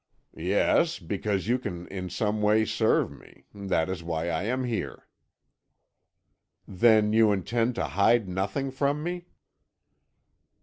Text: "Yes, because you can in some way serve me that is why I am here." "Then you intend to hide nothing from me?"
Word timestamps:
"Yes, 0.35 0.97
because 0.97 1.47
you 1.47 1.59
can 1.59 1.85
in 1.89 2.09
some 2.09 2.41
way 2.41 2.65
serve 2.65 3.11
me 3.11 3.43
that 3.53 3.87
is 3.87 4.01
why 4.01 4.29
I 4.29 4.45
am 4.45 4.63
here." 4.63 5.07
"Then 6.67 7.13
you 7.13 7.31
intend 7.31 7.75
to 7.75 7.85
hide 7.85 8.27
nothing 8.27 8.71
from 8.71 9.03
me?" 9.03 9.27